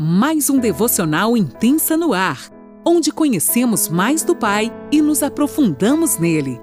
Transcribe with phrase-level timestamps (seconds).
[0.00, 2.52] mais um devocional intensa no ar,
[2.86, 6.60] onde conhecemos mais do Pai e nos aprofundamos nele.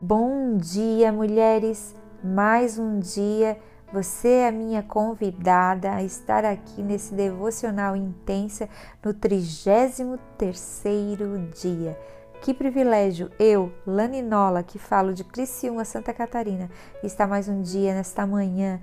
[0.00, 1.94] Bom dia, mulheres!
[2.24, 3.58] Mais um dia,
[3.92, 8.70] você é a minha convidada a estar aqui nesse devocional intensa
[9.04, 11.98] no 33 terceiro dia.
[12.42, 16.68] Que privilégio eu, Laninola, que falo de Criciúma, Santa Catarina,
[17.00, 18.80] estar mais um dia nesta manhã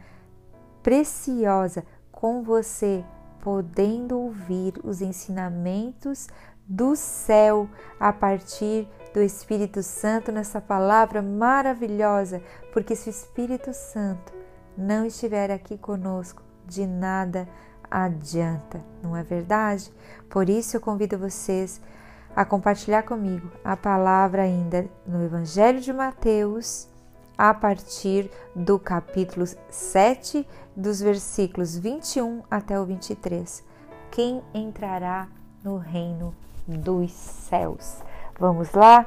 [0.82, 3.04] preciosa com você,
[3.42, 6.30] podendo ouvir os ensinamentos
[6.66, 7.70] do céu
[8.00, 12.42] a partir do Espírito Santo nessa palavra maravilhosa,
[12.72, 14.32] porque se o Espírito Santo
[14.78, 17.46] não estiver aqui conosco, de nada
[17.92, 19.92] adianta, não é verdade?
[20.30, 21.82] Por isso eu convido vocês
[22.36, 26.88] a compartilhar comigo a palavra ainda no Evangelho de Mateus,
[27.38, 33.64] a partir do capítulo 7, dos versículos 21 até o 23.
[34.12, 35.28] Quem entrará
[35.64, 36.36] no reino
[36.68, 38.02] dos céus?
[38.38, 39.06] Vamos lá?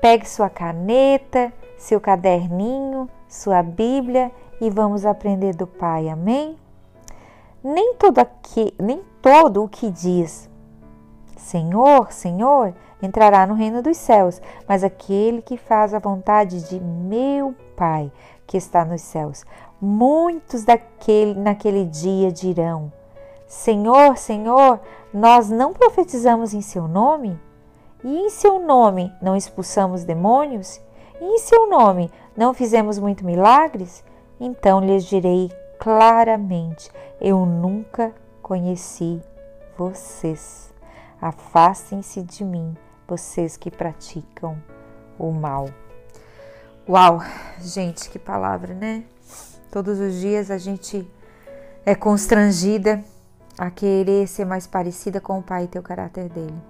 [0.00, 6.08] Pegue sua caneta, seu caderninho, sua Bíblia e vamos aprender do Pai.
[6.08, 6.56] Amém?
[7.62, 10.48] Nem todo, aqui, nem todo o que diz
[11.44, 17.54] Senhor, Senhor, entrará no reino dos céus, mas aquele que faz a vontade de meu
[17.76, 18.10] Pai
[18.46, 19.44] que está nos céus.
[19.78, 22.90] Muitos daquele naquele dia dirão:
[23.46, 24.80] Senhor, Senhor,
[25.12, 27.38] nós não profetizamos em seu nome?
[28.02, 30.80] E em seu nome não expulsamos demônios?
[31.20, 34.02] E em seu nome não fizemos muitos milagres?
[34.40, 39.20] Então lhes direi claramente: Eu nunca conheci
[39.76, 40.73] vocês.
[41.24, 42.76] Afastem-se de mim,
[43.08, 44.62] vocês que praticam
[45.18, 45.70] o mal.
[46.86, 47.22] Uau,
[47.62, 49.04] gente, que palavra, né?
[49.72, 51.10] Todos os dias a gente
[51.86, 53.02] é constrangida
[53.56, 56.62] a querer ser mais parecida com o Pai e ter o caráter dele.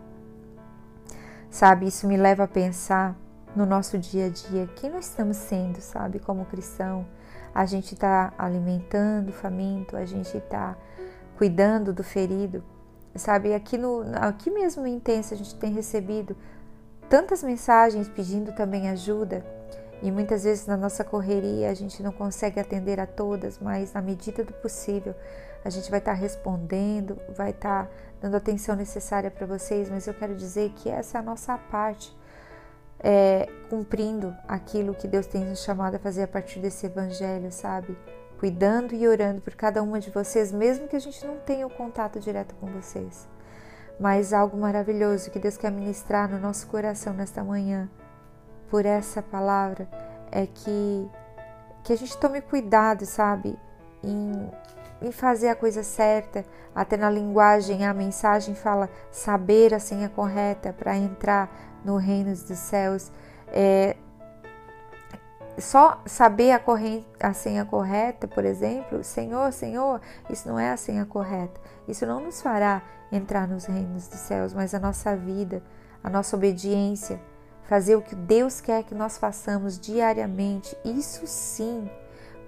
[1.51, 3.17] Sabe, isso me leva a pensar
[3.57, 7.05] no nosso dia a dia, quem nós estamos sendo, sabe, como cristão.
[7.53, 10.77] A gente está alimentando o faminto, a gente está
[11.37, 12.63] cuidando do ferido,
[13.17, 13.55] sabe?
[13.55, 16.37] Aqui, no, aqui mesmo no Intensa a gente tem recebido
[17.09, 19.45] tantas mensagens pedindo também ajuda
[20.03, 24.03] e muitas vezes na nossa correria a gente não consegue atender a todas, mas na
[24.03, 25.15] medida do possível
[25.65, 27.89] a gente vai estar respondendo, vai estar
[28.21, 32.15] dando atenção necessária para vocês, mas eu quero dizer que essa é a nossa parte,
[33.01, 37.97] é, cumprindo aquilo que Deus tem nos chamado a fazer a partir desse evangelho, sabe?
[38.45, 41.71] Cuidando e orando por cada uma de vocês, mesmo que a gente não tenha o
[41.71, 43.27] contato direto com vocês.
[43.99, 47.89] Mas algo maravilhoso que Deus quer ministrar no nosso coração nesta manhã,
[48.69, 49.89] por essa palavra,
[50.31, 51.09] é que,
[51.83, 53.59] que a gente tome cuidado, sabe,
[54.03, 54.51] em,
[55.01, 56.45] em fazer a coisa certa.
[56.75, 62.59] Até na linguagem, a mensagem fala saber a senha correta para entrar no reino dos
[62.59, 63.11] céus.
[63.49, 63.97] É,
[65.59, 70.77] só saber a, corrente, a senha correta, por exemplo, Senhor, Senhor, isso não é a
[70.77, 71.61] senha correta.
[71.87, 72.83] Isso não nos fará
[73.13, 75.63] entrar nos reinos dos céus, mas a nossa vida,
[76.03, 77.21] a nossa obediência,
[77.65, 81.89] fazer o que Deus quer que nós façamos diariamente, isso sim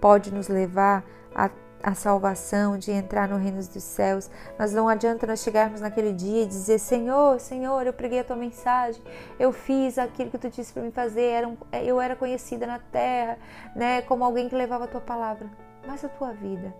[0.01, 1.51] pode nos levar a
[1.87, 4.29] a salvação, de entrar no reino dos céus.
[4.59, 8.35] Mas não adianta nós chegarmos naquele dia e dizer: Senhor, Senhor, eu preguei a tua
[8.35, 9.01] mensagem,
[9.39, 12.81] eu fiz aquilo que tu disse para mim fazer, era um, eu era conhecida na
[12.81, 13.39] terra,
[13.77, 15.49] né, como alguém que levava a tua palavra.
[15.87, 16.75] Mas a tua vida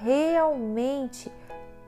[0.00, 1.30] realmente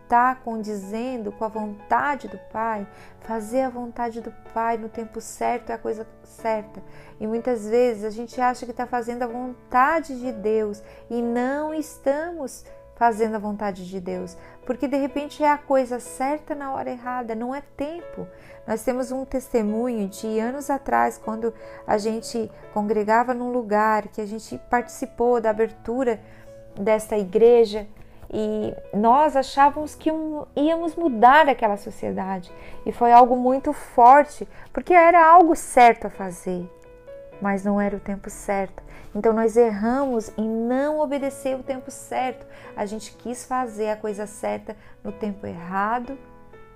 [0.05, 2.87] está condizendo com a vontade do Pai,
[3.21, 6.83] fazer a vontade do Pai no tempo certo é a coisa certa.
[7.19, 11.75] E muitas vezes a gente acha que está fazendo a vontade de Deus e não
[11.75, 12.65] estamos
[12.95, 17.35] fazendo a vontade de Deus, porque de repente é a coisa certa na hora errada,
[17.35, 18.29] não é tempo.
[18.69, 21.53] Nós temos um testemunho de anos atrás, quando
[21.85, 26.21] a gente congregava num lugar, que a gente participou da abertura
[26.77, 27.89] desta igreja
[28.37, 30.11] e nós achávamos que
[30.57, 32.53] íamos mudar aquela sociedade
[32.85, 36.69] e foi algo muito forte porque era algo certo a fazer,
[37.41, 38.83] mas não era o tempo certo.
[39.15, 42.45] Então nós erramos em não obedecer o tempo certo.
[42.77, 46.19] A gente quis fazer a coisa certa no tempo errado.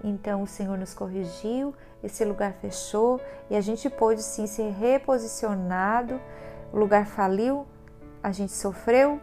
[0.05, 1.75] Então o Senhor nos corrigiu,
[2.05, 3.21] esse lugar fechou
[3.51, 6.21] e a gente pôde sim ser reposicionado.
[6.73, 7.67] O lugar faliu,
[8.23, 9.21] a gente sofreu,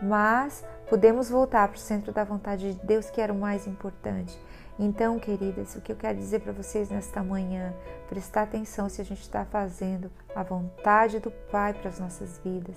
[0.00, 4.38] mas podemos voltar para o centro da vontade de Deus, que era o mais importante.
[4.78, 7.74] Então, queridas, o que eu quero dizer para vocês nesta manhã,
[8.08, 12.76] prestar atenção se a gente está fazendo a vontade do Pai para as nossas vidas.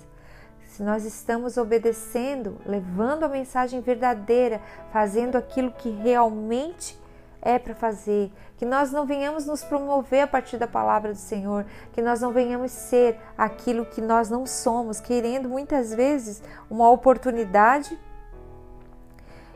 [0.65, 4.61] se nós estamos obedecendo, levando a mensagem verdadeira,
[4.93, 6.98] fazendo aquilo que realmente
[7.41, 11.65] é para fazer, que nós não venhamos nos promover a partir da palavra do Senhor,
[11.93, 17.97] que nós não venhamos ser aquilo que nós não somos, querendo muitas vezes uma oportunidade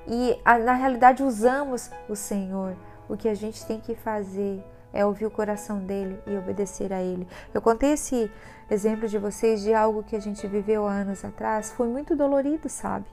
[0.08, 2.76] e na realidade usamos o Senhor.
[3.08, 4.64] O que a gente tem que fazer
[4.94, 7.28] é ouvir o coração dele e obedecer a ele.
[7.54, 8.32] Eu contei esse
[8.70, 12.70] exemplo de vocês de algo que a gente viveu há anos atrás, foi muito dolorido,
[12.70, 13.06] sabe?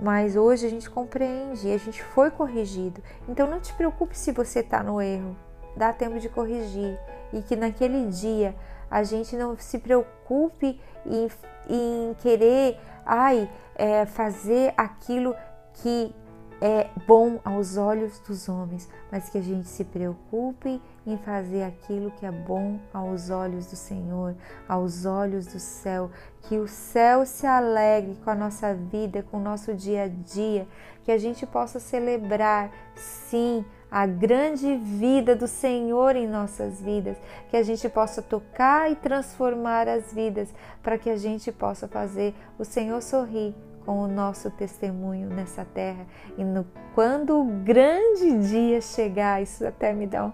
[0.00, 3.02] Mas hoje a gente compreende, a gente foi corrigido.
[3.28, 5.36] Então não te preocupe se você está no erro,
[5.76, 6.98] dá tempo de corrigir.
[7.32, 8.54] E que naquele dia
[8.90, 11.28] a gente não se preocupe em,
[11.68, 15.34] em querer, ai, é, fazer aquilo
[15.74, 16.14] que
[16.60, 20.80] é bom aos olhos dos homens, mas que a gente se preocupe
[21.12, 24.34] em fazer aquilo que é bom aos olhos do Senhor,
[24.68, 26.10] aos olhos do céu,
[26.42, 30.66] que o céu se alegre com a nossa vida, com o nosso dia a dia,
[31.04, 37.16] que a gente possa celebrar, sim, a grande vida do Senhor em nossas vidas,
[37.48, 40.52] que a gente possa tocar e transformar as vidas,
[40.82, 43.54] para que a gente possa fazer o Senhor sorrir
[43.88, 46.04] com o nosso testemunho nessa terra.
[46.36, 50.32] E no, quando o grande dia chegar, isso até me dá um,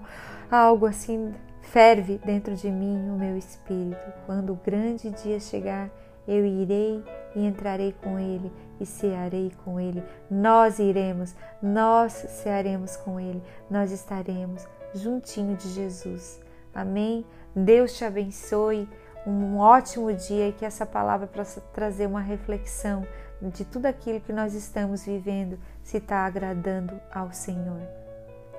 [0.50, 4.12] algo assim, ferve dentro de mim o meu espírito.
[4.26, 5.88] Quando o grande dia chegar,
[6.26, 7.00] eu irei
[7.36, 10.02] e entrarei com ele e cearei com ele.
[10.28, 13.40] Nós iremos, nós cearemos com ele,
[13.70, 16.40] nós estaremos juntinho de Jesus.
[16.74, 17.24] Amém?
[17.54, 18.88] Deus te abençoe.
[19.24, 23.06] Um ótimo dia e que essa palavra possa trazer uma reflexão
[23.40, 27.82] de tudo aquilo que nós estamos vivendo se está agradando ao Senhor.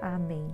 [0.01, 0.53] Amém.